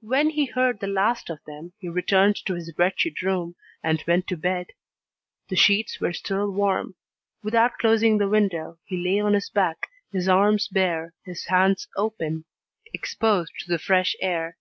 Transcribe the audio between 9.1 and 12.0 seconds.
on his back, his arms bare, his hands